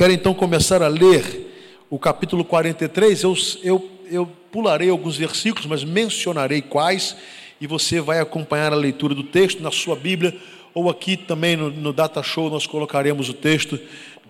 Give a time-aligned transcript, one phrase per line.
[0.00, 1.52] quero então começar a ler
[1.90, 3.22] o capítulo 43.
[3.22, 7.14] Eu, eu, eu pularei alguns versículos, mas mencionarei quais,
[7.60, 10.34] e você vai acompanhar a leitura do texto na sua Bíblia,
[10.72, 13.78] ou aqui também no, no Data Show nós colocaremos o texto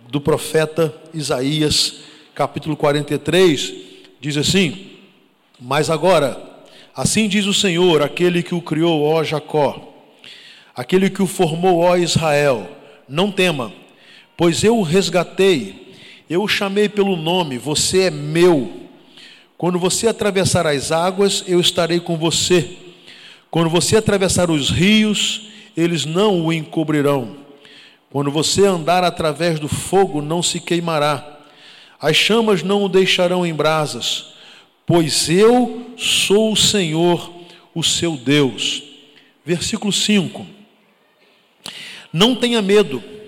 [0.08, 2.00] do profeta Isaías,
[2.34, 3.72] capítulo 43,
[4.20, 4.88] diz assim:
[5.60, 6.36] Mas agora,
[6.96, 9.94] assim diz o Senhor, aquele que o criou, ó Jacó,
[10.74, 12.68] aquele que o formou, ó Israel,
[13.08, 13.72] não tema,
[14.40, 15.92] pois eu o resgatei,
[16.26, 18.72] eu o chamei pelo nome, você é meu.
[19.58, 22.70] Quando você atravessar as águas, eu estarei com você.
[23.50, 27.36] Quando você atravessar os rios, eles não o encobrirão.
[28.08, 31.40] Quando você andar através do fogo, não se queimará.
[32.00, 34.32] As chamas não o deixarão em brasas,
[34.86, 37.30] pois eu sou o Senhor,
[37.74, 38.82] o seu Deus.
[39.44, 40.46] Versículo 5.
[42.10, 43.19] Não tenha medo,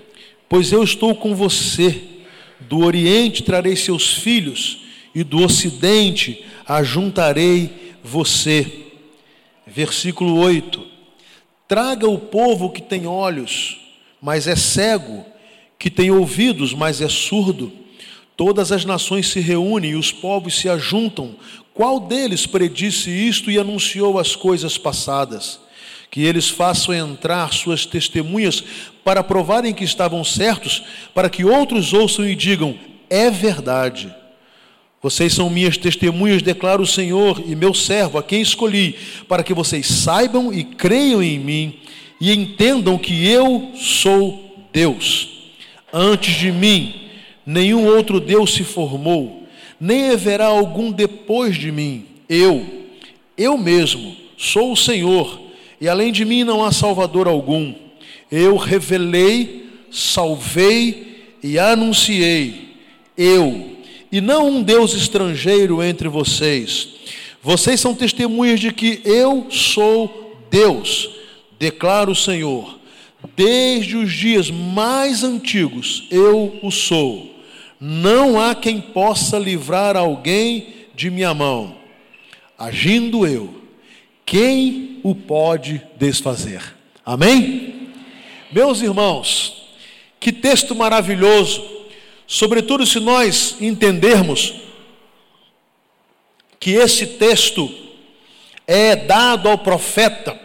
[0.47, 2.01] pois eu estou com você.
[2.61, 4.79] Do Oriente trarei seus filhos,
[5.13, 8.87] e do Ocidente ajuntarei você.
[9.67, 10.83] Versículo 8:
[11.67, 13.77] Traga o povo que tem olhos,
[14.21, 15.25] mas é cego,
[15.77, 17.71] que tem ouvidos, mas é surdo.
[18.35, 21.35] Todas as nações se reúnem e os povos se ajuntam.
[21.73, 25.59] Qual deles predisse isto e anunciou as coisas passadas?
[26.13, 28.63] Que eles façam entrar suas testemunhas
[29.03, 32.77] para provarem que estavam certos, para que outros ouçam e digam:
[33.09, 34.13] é verdade.
[35.01, 38.95] Vocês são minhas testemunhas, declara o Senhor e meu servo, a quem escolhi,
[39.27, 41.79] para que vocês saibam e creiam em mim
[42.21, 45.51] e entendam que eu sou Deus.
[45.91, 47.09] Antes de mim,
[47.43, 49.47] nenhum outro Deus se formou,
[49.79, 52.05] nem haverá algum depois de mim.
[52.29, 52.63] Eu,
[53.35, 55.41] eu mesmo, sou o Senhor,
[55.83, 57.73] e além de mim não há Salvador algum.
[58.31, 62.69] Eu revelei, salvei e anunciei.
[63.17, 63.75] Eu,
[64.09, 66.87] e não um Deus estrangeiro entre vocês.
[67.41, 71.09] Vocês são testemunhas de que eu sou Deus,
[71.59, 72.79] declara o Senhor.
[73.35, 77.29] Desde os dias mais antigos eu o sou.
[77.77, 80.65] Não há quem possa livrar alguém
[80.95, 81.75] de minha mão.
[82.57, 83.53] Agindo eu,
[84.25, 86.63] quem o pode desfazer?
[87.05, 87.91] Amém?
[88.51, 89.67] Meus irmãos,
[90.19, 91.73] que texto maravilhoso
[92.33, 94.55] Sobretudo se nós entendermos
[96.59, 97.71] que esse texto
[98.65, 100.39] é dado ao profeta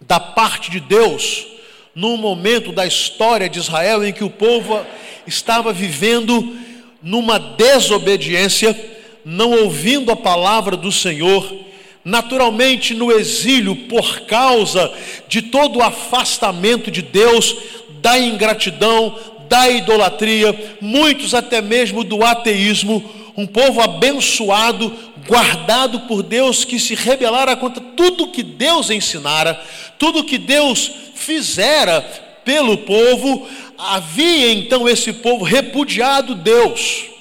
[0.00, 1.46] da parte de Deus
[1.94, 4.84] num momento da história de Israel em que o povo
[5.26, 6.56] estava vivendo
[7.02, 8.78] numa desobediência,
[9.24, 11.42] não ouvindo a palavra do Senhor,
[12.06, 14.92] naturalmente no exílio por causa
[15.26, 17.56] de todo o afastamento de Deus,
[18.00, 19.18] da ingratidão,
[19.48, 23.04] da idolatria, muitos até mesmo do ateísmo,
[23.36, 24.94] um povo abençoado,
[25.26, 29.60] guardado por Deus, que se rebelara contra tudo que Deus ensinara,
[29.98, 32.02] tudo que Deus fizera
[32.44, 37.15] pelo povo, havia então esse povo repudiado Deus.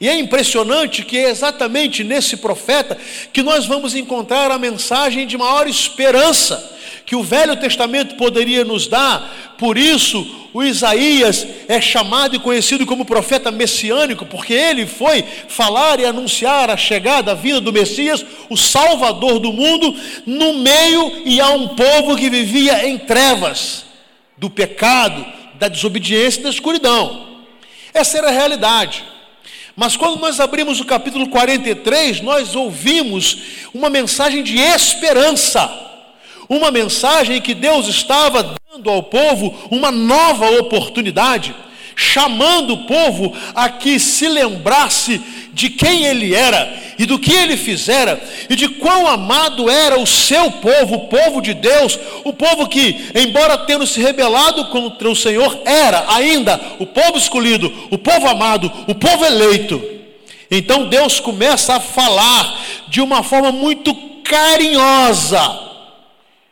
[0.00, 2.96] E é impressionante que é exatamente nesse profeta
[3.32, 6.76] que nós vamos encontrar a mensagem de maior esperança
[7.08, 12.84] que o Velho Testamento poderia nos dar, por isso o Isaías é chamado e conhecido
[12.84, 18.22] como profeta messiânico, porque ele foi falar e anunciar a chegada, a vinda do Messias,
[18.50, 23.86] o Salvador do mundo, no meio e a um povo que vivia em trevas
[24.36, 27.26] do pecado, da desobediência e da escuridão.
[27.94, 29.02] Essa era a realidade.
[29.78, 33.38] Mas quando nós abrimos o capítulo 43, nós ouvimos
[33.72, 35.70] uma mensagem de esperança.
[36.48, 41.54] Uma mensagem que Deus estava dando ao povo uma nova oportunidade,
[41.94, 45.22] chamando o povo a que se lembrasse
[45.58, 50.06] de quem ele era e do que ele fizera e de quão amado era o
[50.06, 55.16] seu povo, o povo de Deus, o povo que, embora tendo se rebelado contra o
[55.16, 59.82] Senhor, era ainda o povo escolhido, o povo amado, o povo eleito.
[60.48, 62.56] Então Deus começa a falar
[62.86, 65.58] de uma forma muito carinhosa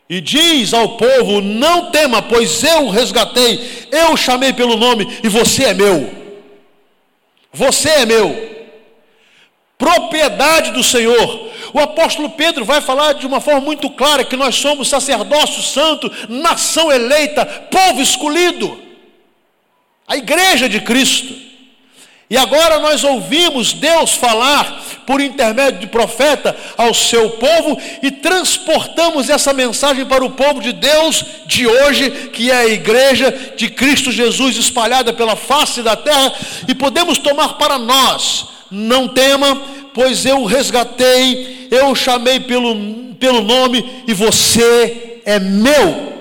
[0.09, 5.07] e diz ao povo: Não tema, pois eu o resgatei, eu o chamei pelo nome
[5.23, 6.11] e você é meu.
[7.53, 8.56] Você é meu.
[9.77, 11.51] Propriedade do Senhor.
[11.73, 16.11] O apóstolo Pedro vai falar de uma forma muito clara que nós somos sacerdócio santo,
[16.27, 18.79] nação eleita, povo escolhido,
[20.07, 21.47] a igreja de Cristo.
[22.29, 29.29] E agora nós ouvimos Deus falar por intermédio de profeta, ao seu povo e transportamos
[29.29, 34.11] essa mensagem para o povo de Deus de hoje, que é a igreja de Cristo
[34.11, 36.33] Jesus espalhada pela face da terra,
[36.67, 38.56] e podemos tomar para nós.
[38.69, 39.61] Não tema,
[39.93, 42.75] pois eu resgatei, eu o chamei pelo,
[43.15, 46.17] pelo nome e você é meu.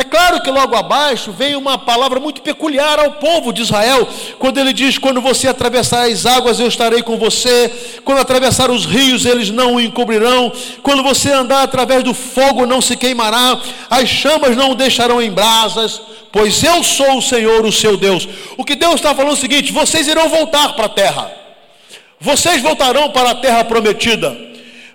[0.00, 4.08] É claro que logo abaixo vem uma palavra muito peculiar ao povo de Israel,
[4.38, 8.86] quando ele diz: Quando você atravessar as águas, eu estarei com você, quando atravessar os
[8.86, 10.50] rios, eles não o encobrirão,
[10.82, 13.60] quando você andar através do fogo, não se queimará,
[13.90, 16.00] as chamas não o deixarão em brasas,
[16.32, 18.28] pois eu sou o Senhor, o seu Deus.
[18.56, 21.30] O que Deus está falando é o seguinte: vocês irão voltar para a terra,
[22.20, 24.50] vocês voltarão para a terra prometida.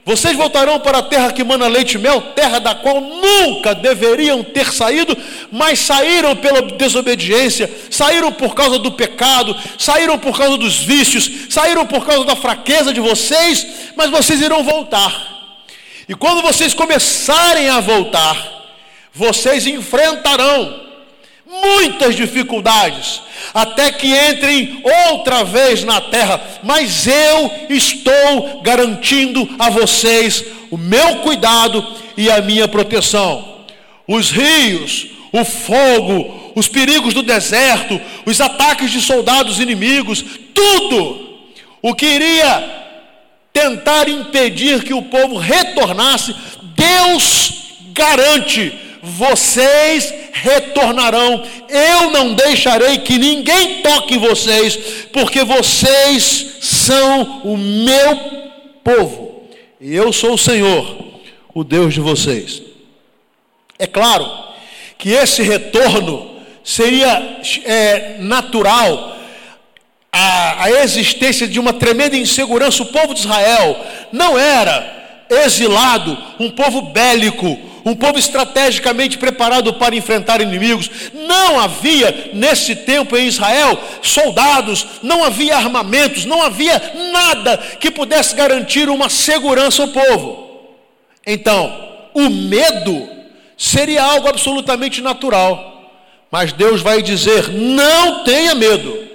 [0.06, 4.44] Vocês voltarão para a terra que mana leite e mel, terra da qual nunca deveriam
[4.44, 5.18] ter saído,
[5.52, 11.88] mas saíram pela desobediência, saíram por causa do pecado, saíram por causa dos vícios, saíram
[11.88, 13.66] por causa da fraqueza de vocês,
[13.96, 15.36] mas vocês irão voltar.
[16.08, 18.38] E quando vocês começarem a voltar,
[19.12, 20.85] vocês enfrentarão
[21.46, 23.22] muitas dificuldades,
[23.54, 31.18] até que entrem outra vez na terra, mas eu estou garantindo a vocês o meu
[31.18, 31.86] cuidado
[32.18, 33.64] e a minha proteção.
[34.08, 41.26] Os rios, o fogo, os perigos do deserto, os ataques de soldados inimigos, tudo
[41.82, 42.84] o que iria
[43.54, 46.36] tentar impedir que o povo retornasse,
[46.76, 47.54] Deus
[47.94, 51.44] garante vocês retornarão.
[51.70, 54.76] Eu não deixarei que ninguém toque vocês,
[55.14, 58.20] porque vocês são o meu
[58.84, 59.44] povo.
[59.80, 60.98] E eu sou o Senhor,
[61.54, 62.62] o Deus de vocês.
[63.80, 64.30] É claro
[64.98, 69.16] que esse retorno seria é, natural
[70.12, 72.84] a, a existência de uma tremenda insegurança.
[72.84, 74.95] O povo de Israel não era
[75.30, 80.90] exilado, um povo bélico, um povo estrategicamente preparado para enfrentar inimigos.
[81.14, 86.82] Não havia nesse tempo em Israel soldados, não havia armamentos, não havia
[87.14, 90.46] nada que pudesse garantir uma segurança ao povo.
[91.26, 93.10] Então, o medo
[93.58, 95.74] seria algo absolutamente natural.
[96.32, 99.06] Mas Deus vai dizer: não tenha medo.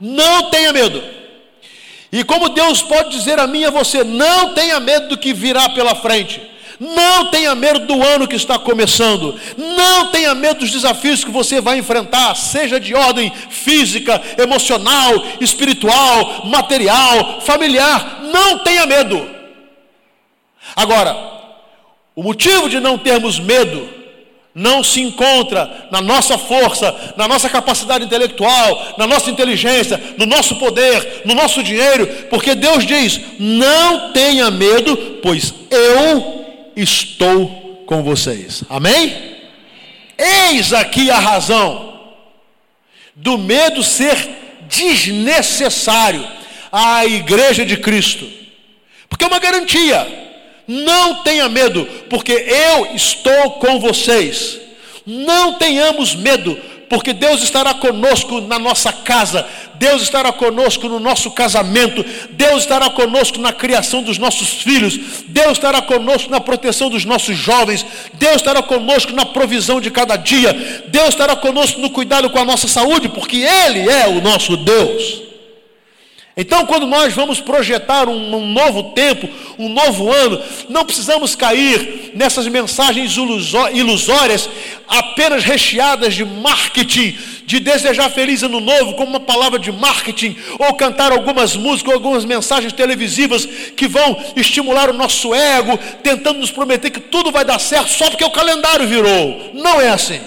[0.00, 1.17] Não tenha medo.
[2.10, 5.32] E como Deus pode dizer a mim e a você: não tenha medo do que
[5.32, 6.40] virá pela frente.
[6.80, 9.38] Não tenha medo do ano que está começando.
[9.56, 16.46] Não tenha medo dos desafios que você vai enfrentar, seja de ordem física, emocional, espiritual,
[16.46, 18.20] material, familiar.
[18.32, 19.28] Não tenha medo.
[20.76, 21.16] Agora,
[22.14, 23.88] o motivo de não termos medo
[24.54, 30.56] não se encontra na nossa força, na nossa capacidade intelectual, na nossa inteligência, no nosso
[30.56, 38.64] poder, no nosso dinheiro, porque Deus diz: não tenha medo, pois eu estou com vocês.
[38.68, 39.36] Amém?
[40.18, 42.00] Eis aqui a razão
[43.14, 44.16] do medo ser
[44.68, 46.26] desnecessário
[46.70, 48.28] à igreja de Cristo,
[49.08, 50.27] porque é uma garantia.
[50.68, 54.60] Não tenha medo, porque eu estou com vocês.
[55.06, 56.58] Não tenhamos medo,
[56.90, 62.90] porque Deus estará conosco na nossa casa, Deus estará conosco no nosso casamento, Deus estará
[62.90, 64.98] conosco na criação dos nossos filhos,
[65.28, 70.16] Deus estará conosco na proteção dos nossos jovens, Deus estará conosco na provisão de cada
[70.16, 74.54] dia, Deus estará conosco no cuidado com a nossa saúde, porque Ele é o nosso
[74.56, 75.28] Deus.
[76.40, 79.28] Então, quando nós vamos projetar um, um, novo tempo,
[79.58, 84.48] um novo ano, não precisamos cair nessas mensagens ilusórias,
[84.86, 90.74] apenas recheadas de marketing, de desejar feliz ano novo, como uma palavra de marketing, ou
[90.74, 93.44] cantar algumas músicas, ou algumas mensagens televisivas
[93.76, 98.10] que vão estimular o nosso ego, tentando nos prometer que tudo vai dar certo só
[98.10, 99.50] porque o calendário virou.
[99.54, 100.20] Não é assim.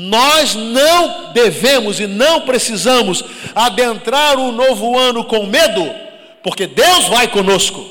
[0.00, 5.92] Nós não devemos e não precisamos adentrar o novo ano com medo,
[6.40, 7.84] porque Deus vai conosco.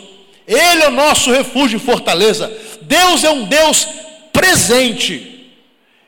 [0.48, 2.50] Ele é o nosso refúgio e fortaleza.
[2.84, 3.86] Deus é um Deus
[4.32, 5.52] presente.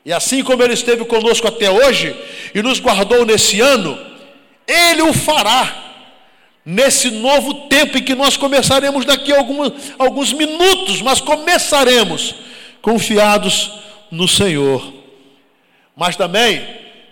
[0.02, 2.16] E assim como Ele esteve conosco até hoje
[2.54, 3.98] e nos guardou nesse ano,
[4.66, 5.98] Ele o fará
[6.64, 12.36] nesse novo tempo em que nós começaremos daqui a alguns, alguns minutos, mas começaremos
[12.80, 13.70] confiados
[14.10, 14.99] no Senhor.
[15.96, 16.62] Mas também,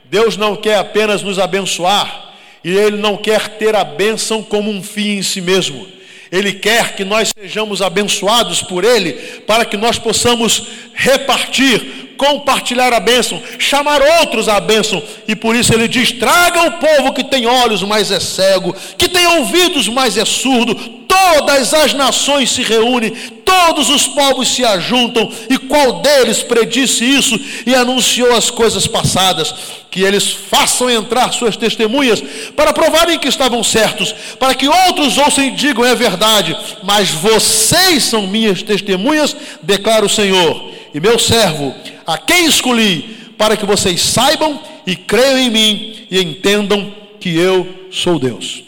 [0.04, 4.82] Deus não quer apenas nos abençoar, e Ele não quer ter a bênção como um
[4.82, 5.86] fim em si mesmo.
[6.30, 9.12] Ele quer que nós sejamos abençoados por Ele,
[9.46, 15.02] para que nós possamos repartir, compartilhar a bênção, chamar outros à bênção.
[15.26, 19.08] E por isso Ele diz: traga o povo que tem olhos, mas é cego, que
[19.08, 20.74] tem ouvidos, mas é surdo.
[21.18, 23.10] Todas as nações se reúnem,
[23.44, 29.52] todos os povos se ajuntam, e qual deles predisse isso e anunciou as coisas passadas?
[29.90, 32.22] Que eles façam entrar suas testemunhas
[32.54, 38.04] para provarem que estavam certos, para que outros ouçam e digam é verdade, mas vocês
[38.04, 41.74] são minhas testemunhas, declara o Senhor, e meu servo,
[42.06, 47.66] a quem escolhi, para que vocês saibam e creiam em mim e entendam que eu
[47.90, 48.67] sou Deus.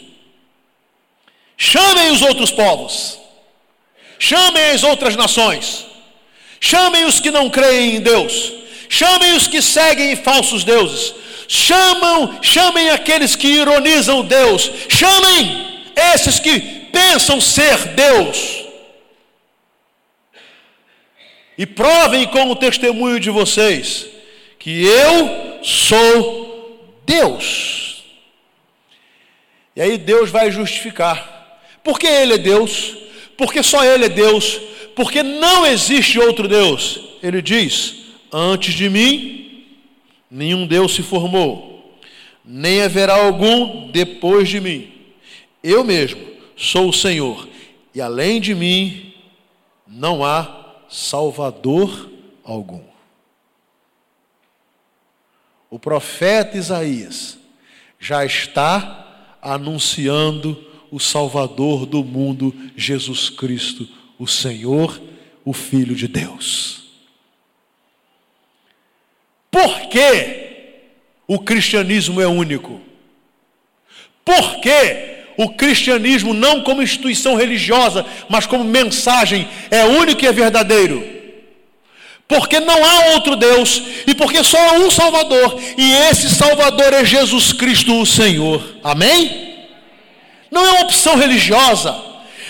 [1.63, 3.21] Chamem os outros povos
[4.21, 5.87] chamem as outras nações,
[6.59, 8.53] chamem os que não creem em Deus,
[8.87, 11.15] chamem os que seguem falsos deuses,
[11.47, 16.59] chamam, chamem aqueles que ironizam Deus, chamem esses que
[16.93, 18.63] pensam ser Deus.
[21.57, 24.05] E provem com o testemunho de vocês
[24.59, 28.03] que eu sou Deus.
[29.75, 31.40] E aí Deus vai justificar.
[31.83, 32.95] Porque Ele é Deus,
[33.37, 34.59] porque só Ele é Deus,
[34.95, 36.99] porque não existe outro Deus.
[37.21, 37.95] Ele diz:
[38.31, 39.65] Antes de mim,
[40.29, 41.99] nenhum Deus se formou,
[42.43, 44.91] nem haverá algum depois de mim.
[45.63, 46.21] Eu mesmo
[46.55, 47.47] sou o Senhor,
[47.93, 49.13] e além de mim,
[49.87, 52.09] não há Salvador
[52.43, 52.83] algum.
[55.69, 57.37] O profeta Isaías
[57.99, 63.87] já está anunciando o Salvador do mundo, Jesus Cristo,
[64.19, 65.01] o Senhor,
[65.45, 66.83] o Filho de Deus.
[69.49, 70.49] Por que
[71.25, 72.81] o cristianismo é único?
[74.23, 80.31] Por que o cristianismo, não como instituição religiosa, mas como mensagem, é único e é
[80.31, 81.21] verdadeiro?
[82.27, 87.03] Porque não há outro Deus e porque só há um Salvador, e esse Salvador é
[87.03, 88.63] Jesus Cristo, o Senhor.
[88.83, 89.50] Amém?
[90.51, 91.95] Não é uma opção religiosa,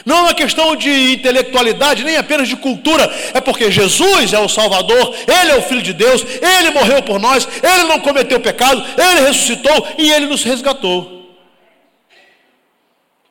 [0.03, 3.03] não é uma questão de intelectualidade, nem apenas de cultura,
[3.34, 7.20] é porque Jesus é o Salvador, Ele é o Filho de Deus, Ele morreu por
[7.20, 11.22] nós, Ele não cometeu pecado, Ele ressuscitou e Ele nos resgatou.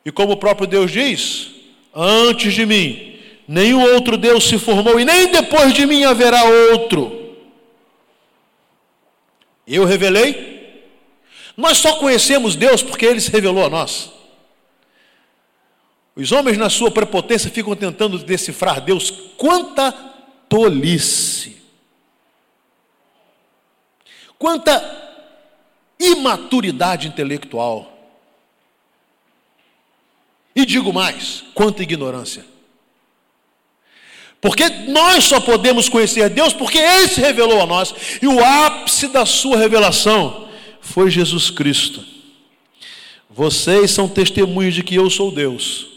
[0.05, 1.49] E como o próprio Deus diz,
[1.93, 7.35] antes de mim, nenhum outro Deus se formou, e nem depois de mim haverá outro.
[9.67, 10.79] Eu revelei,
[11.57, 14.20] nós só conhecemos Deus porque Ele se revelou a nós.
[16.15, 19.11] Os homens, na sua prepotência, ficam tentando decifrar Deus.
[19.37, 19.91] Quanta
[20.49, 21.57] tolice!
[24.37, 24.83] Quanta
[25.99, 27.87] imaturidade intelectual!
[30.53, 32.45] E digo mais: quanta ignorância!
[34.41, 39.07] Porque nós só podemos conhecer Deus porque Ele se revelou a nós, e o ápice
[39.07, 40.49] da sua revelação
[40.81, 42.03] foi Jesus Cristo.
[43.29, 45.90] Vocês são testemunhos de que eu sou Deus.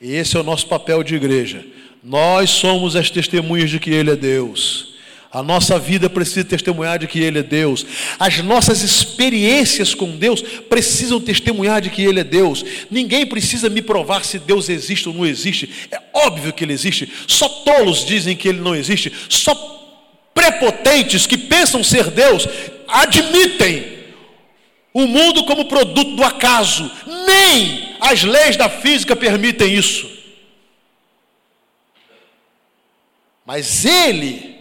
[0.00, 1.64] E esse é o nosso papel de igreja.
[2.02, 4.94] Nós somos as testemunhas de que Ele é Deus.
[5.32, 7.84] A nossa vida precisa testemunhar de que Ele é Deus.
[8.18, 12.64] As nossas experiências com Deus precisam testemunhar de que Ele é Deus.
[12.90, 15.68] Ninguém precisa me provar se Deus existe ou não existe.
[15.90, 17.12] É óbvio que Ele existe.
[17.26, 19.12] Só tolos dizem que Ele não existe.
[19.28, 19.54] Só
[20.32, 22.46] prepotentes que pensam ser Deus
[22.86, 23.96] admitem
[24.94, 26.90] o mundo como produto do acaso.
[27.26, 30.10] Nem as leis da física permitem isso.
[33.44, 34.56] Mas ele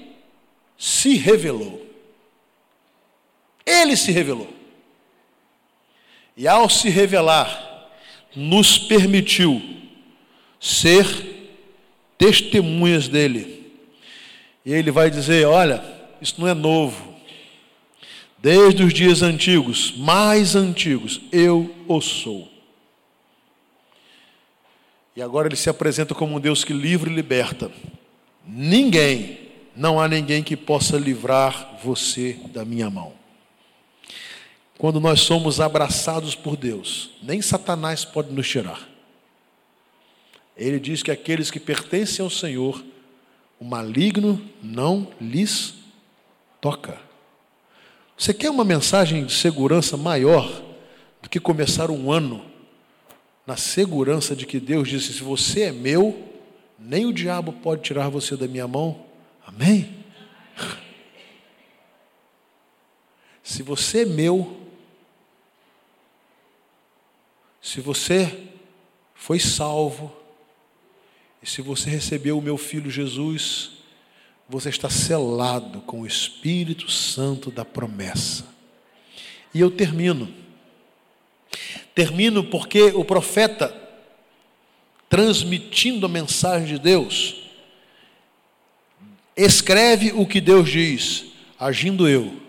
[0.78, 1.86] se revelou.
[3.66, 4.54] Ele se revelou.
[6.38, 7.90] E ao se revelar,
[8.36, 9.62] nos permitiu
[10.60, 11.06] ser
[12.18, 13.72] testemunhas dele.
[14.66, 15.84] E ele vai dizer: olha,
[16.22, 17.16] isso não é novo
[18.46, 22.55] desde os dias antigos, mais antigos, eu o sou.
[25.16, 27.72] E agora ele se apresenta como um Deus que livra e liberta.
[28.46, 29.40] Ninguém,
[29.76, 33.14] não há ninguém que possa livrar você da minha mão.
[34.78, 38.90] Quando nós somos abraçados por Deus, nem Satanás pode nos tirar.
[40.58, 42.84] Ele diz que aqueles que pertencem ao Senhor,
[43.58, 45.76] o maligno não lhes
[46.60, 47.00] toca.
[48.18, 50.62] Você quer uma mensagem de segurança maior
[51.22, 52.55] do que começar um ano
[53.46, 56.32] na segurança de que Deus disse: se você é meu,
[56.80, 59.06] nem o diabo pode tirar você da minha mão?
[59.46, 60.04] Amém?
[63.44, 64.60] Se você é meu,
[67.62, 68.50] se você
[69.14, 70.12] foi salvo,
[71.46, 73.74] E se você recebeu o meu filho Jesus,
[74.50, 78.48] você está selado com o Espírito Santo da promessa.
[79.54, 80.34] E eu termino.
[81.96, 83.74] Termino porque o profeta,
[85.10, 87.50] transmitindo a mensagem de Deus,
[89.36, 91.25] escreve o que Deus diz,
[91.58, 92.42] agindo eu.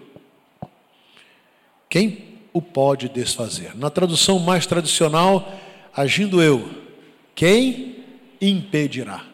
[1.89, 3.77] Quem o pode desfazer?
[3.77, 5.57] Na tradução mais tradicional,
[5.95, 6.69] agindo eu,
[7.35, 8.05] quem
[8.41, 9.25] impedirá?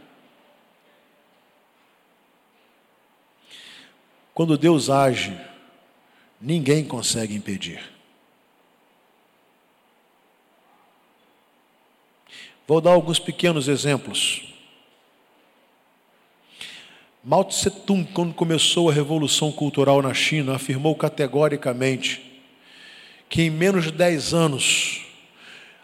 [4.34, 5.38] Quando Deus age,
[6.40, 7.91] ninguém consegue impedir.
[12.66, 14.42] Vou dar alguns pequenos exemplos.
[17.24, 22.20] Mao Tse Tung, quando começou a revolução cultural na China, afirmou categoricamente
[23.28, 25.02] que em menos de 10 anos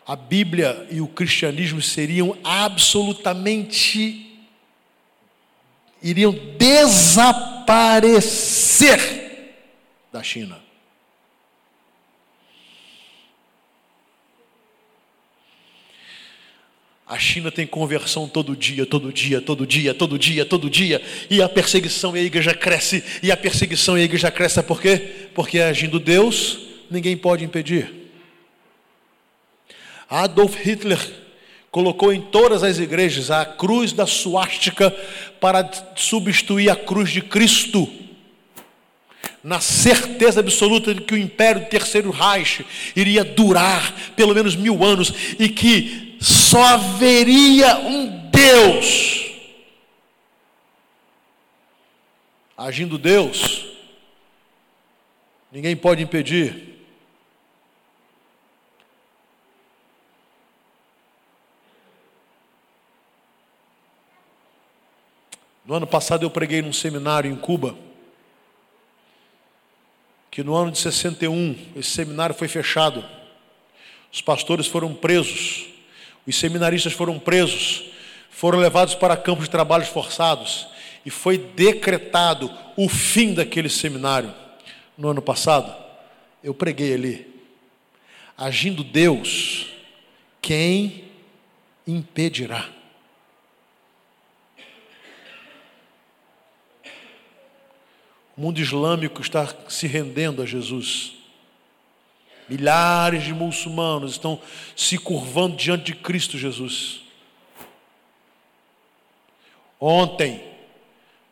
[0.07, 4.25] a Bíblia e o cristianismo seriam absolutamente
[6.03, 8.99] iriam desaparecer
[10.13, 10.68] da China.
[17.09, 21.41] A China tem conversão todo dia, todo dia, todo dia, todo dia, todo dia, e
[21.41, 25.31] a perseguição e a igreja cresce, e a perseguição e a igreja cresce, por quê?
[25.35, 26.59] Porque agindo Deus,
[26.91, 27.91] ninguém pode impedir.
[30.07, 30.99] Adolf Hitler
[31.71, 34.95] colocou em todas as igrejas a cruz da suástica
[35.41, 37.91] para substituir a cruz de Cristo,
[39.43, 44.85] na certeza absoluta de que o império do Terceiro Reich iria durar pelo menos mil
[44.85, 49.31] anos e que só haveria um Deus.
[52.57, 53.67] Agindo Deus,
[55.53, 56.69] ninguém pode impedir.
[65.65, 67.77] No ano passado eu preguei num seminário em Cuba,
[70.31, 73.05] que no ano de 61 esse seminário foi fechado.
[74.11, 75.67] Os pastores foram presos,
[76.29, 77.85] os seminaristas foram presos,
[78.31, 80.69] foram levados para campos de trabalhos forçados
[81.05, 84.35] e foi decretado o fim daquele seminário.
[84.97, 85.75] No ano passado,
[86.43, 87.27] eu preguei ali.
[88.37, 89.67] Agindo Deus,
[90.41, 91.05] quem
[91.87, 92.69] impedirá?
[98.37, 101.18] O mundo islâmico está se rendendo a Jesus.
[102.49, 104.41] Milhares de muçulmanos estão
[104.75, 107.01] se curvando diante de Cristo Jesus.
[109.81, 110.43] Ontem,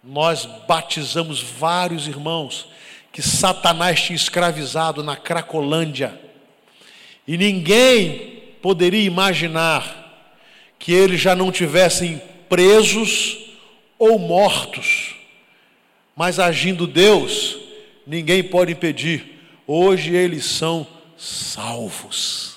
[0.05, 2.69] nós batizamos vários irmãos
[3.13, 6.21] que Satanás tinha escravizado na Cracolândia.
[7.27, 10.05] E ninguém poderia imaginar
[10.79, 13.39] que eles já não tivessem presos
[13.99, 15.17] ou mortos.
[16.15, 17.59] Mas agindo Deus,
[18.07, 19.41] ninguém pode impedir.
[19.67, 22.57] Hoje eles são salvos.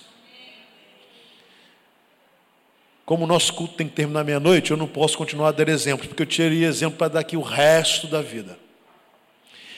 [3.06, 6.08] Como o nosso culto tem que terminar meia-noite, eu não posso continuar a dar exemplos,
[6.08, 8.58] porque eu teria exemplo para dar aqui o resto da vida.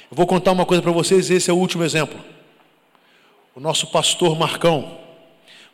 [0.09, 2.19] Eu vou contar uma coisa para vocês, esse é o último exemplo.
[3.55, 4.99] O nosso pastor Marcão,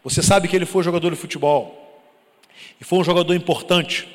[0.04, 1.88] você sabe que ele foi jogador de futebol,
[2.80, 4.08] e foi um jogador importante.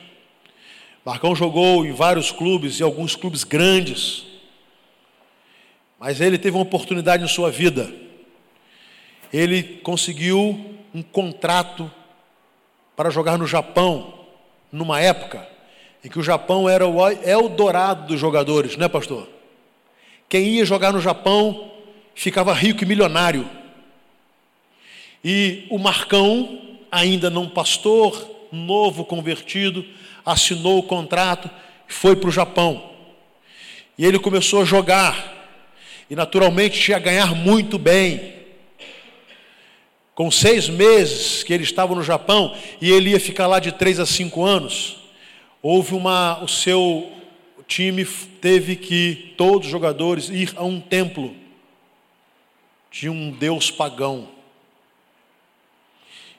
[1.04, 4.24] Marcão jogou em vários clubes e alguns clubes grandes.
[5.98, 7.92] Mas ele teve uma oportunidade em sua vida.
[9.32, 11.90] Ele conseguiu um contrato
[12.94, 14.26] para jogar no Japão,
[14.70, 15.52] numa época
[16.04, 19.28] em que o Japão era o Eldorado dos jogadores, né, pastor?
[20.28, 21.70] Quem ia jogar no Japão
[22.14, 23.48] ficava rico e milionário.
[25.24, 29.84] E o Marcão, ainda não pastor, novo convertido,
[30.26, 31.48] assinou o contrato
[31.88, 32.90] e foi para o Japão.
[33.96, 35.40] E ele começou a jogar.
[36.10, 38.41] E naturalmente ia ganhar muito bem.
[40.22, 43.98] Com seis meses que ele estava no Japão e ele ia ficar lá de três
[43.98, 44.98] a cinco anos,
[45.60, 46.40] houve uma.
[46.44, 47.10] O seu
[47.66, 48.04] time
[48.40, 51.34] teve que, todos os jogadores, ir a um templo
[52.88, 54.28] de um deus pagão.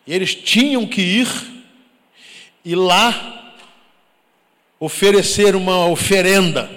[0.08, 1.28] E eles tinham que ir,
[2.64, 3.54] e lá
[4.80, 6.72] oferecer uma oferenda.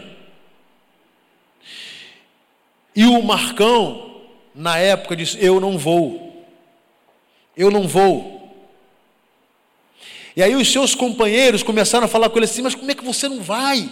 [2.97, 6.26] E o Marcão, na época, disse: Eu não vou.
[7.57, 8.37] Eu não vou.
[10.37, 13.05] E aí os seus companheiros começaram a falar com ele assim: Mas como é que
[13.05, 13.89] você não vai?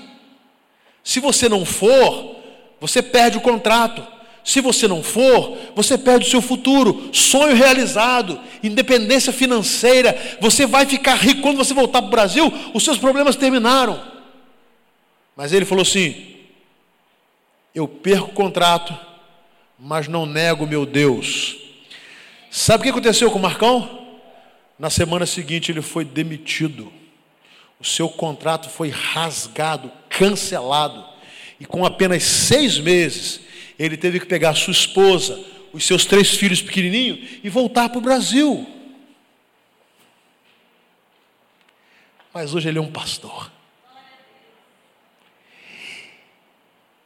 [1.02, 2.36] Se você não for,
[2.80, 4.06] você perde o contrato.
[4.44, 10.36] Se você não for, você perde o seu futuro, sonho realizado, independência financeira.
[10.38, 13.98] Você vai ficar rico quando você voltar para o Brasil, os seus problemas terminaram.
[15.34, 16.36] Mas ele falou assim:
[17.74, 18.94] Eu perco o contrato,
[19.78, 21.63] mas não nego meu Deus.
[22.56, 24.06] Sabe o que aconteceu com o Marcão?
[24.78, 26.92] Na semana seguinte ele foi demitido.
[27.80, 31.04] O seu contrato foi rasgado, cancelado.
[31.58, 33.40] E com apenas seis meses,
[33.76, 38.00] ele teve que pegar sua esposa, os seus três filhos pequenininhos e voltar para o
[38.00, 38.64] Brasil.
[42.32, 43.50] Mas hoje ele é um pastor.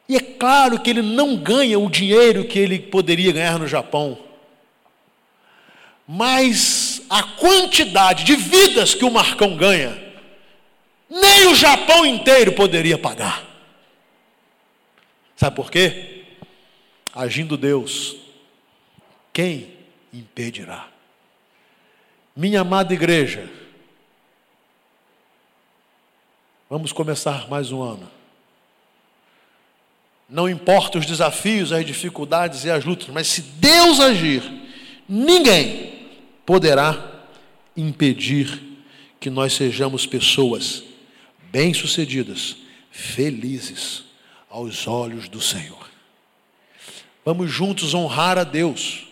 [0.07, 4.28] E é claro que ele não ganha o dinheiro que ele poderia ganhar no Japão.
[6.11, 9.95] Mas a quantidade de vidas que o Marcão ganha,
[11.07, 13.45] nem o Japão inteiro poderia pagar.
[15.35, 16.25] Sabe por quê?
[17.13, 18.15] Agindo Deus,
[19.31, 19.71] quem
[20.11, 20.87] impedirá?
[22.35, 23.47] Minha amada igreja,
[26.67, 28.09] vamos começar mais um ano.
[30.27, 34.41] Não importa os desafios, as dificuldades e as lutas, mas se Deus agir,
[35.07, 35.98] ninguém
[36.49, 37.27] poderá
[37.77, 38.59] impedir
[39.19, 40.83] que nós sejamos pessoas
[41.51, 42.55] bem-sucedidas,
[42.89, 44.05] felizes
[44.49, 45.87] aos olhos do Senhor.
[47.23, 49.05] Vamos juntos honrar a Deus,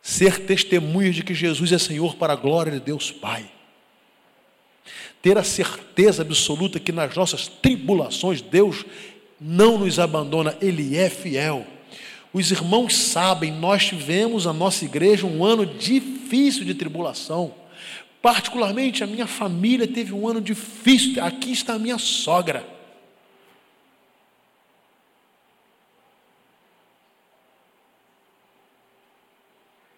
[0.00, 3.50] ser testemunhas de que Jesus é Senhor para a glória de Deus Pai
[5.20, 8.84] ter a certeza absoluta que nas nossas tribulações Deus
[9.40, 11.66] não nos abandona, Ele é fiel.
[12.38, 17.52] Os irmãos sabem, nós tivemos a nossa igreja um ano difícil de tribulação.
[18.22, 21.20] Particularmente a minha família teve um ano difícil.
[21.24, 22.64] Aqui está a minha sogra.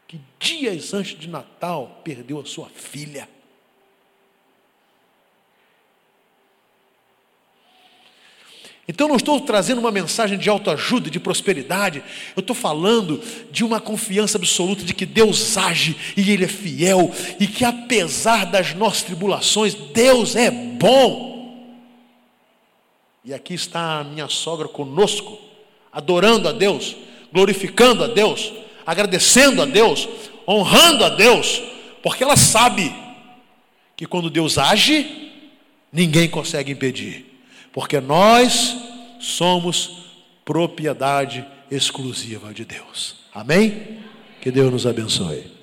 [0.08, 3.28] Que dias antes de Natal perdeu a sua filha.
[8.90, 12.02] Então não estou trazendo uma mensagem de autoajuda, de prosperidade,
[12.34, 17.08] eu estou falando de uma confiança absoluta de que Deus age e Ele é fiel,
[17.38, 21.70] e que apesar das nossas tribulações, Deus é bom.
[23.24, 25.38] E aqui está a minha sogra conosco,
[25.92, 26.96] adorando a Deus,
[27.32, 28.52] glorificando a Deus,
[28.84, 30.08] agradecendo a Deus,
[30.48, 31.62] honrando a Deus,
[32.02, 32.92] porque ela sabe
[33.96, 35.30] que quando Deus age,
[35.92, 37.29] ninguém consegue impedir
[37.72, 38.76] porque nós
[39.20, 40.12] somos
[40.44, 43.16] propriedade exclusiva de Deus.
[43.32, 44.00] Amém?
[44.40, 45.59] Que Deus nos abençoe.